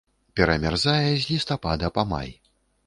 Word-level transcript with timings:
Перамярзае 0.39 1.11
з 1.11 1.21
лістапада 1.35 1.87
па 2.01 2.09
май. 2.15 2.29